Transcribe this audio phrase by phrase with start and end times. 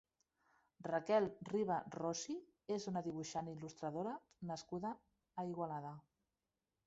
[0.85, 2.37] Raquel Riba Rossy
[2.77, 4.13] és una dibuixant i il·lustradora
[4.53, 4.95] nascuda
[5.43, 5.93] a Igualada.